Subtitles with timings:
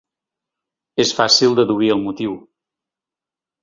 [1.05, 2.37] És fàcil deduir el motiu.